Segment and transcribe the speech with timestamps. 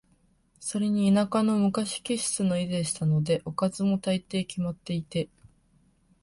[0.59, 5.29] それに田舎の昔気質の家でしたので、おかずも、大抵決まっていて、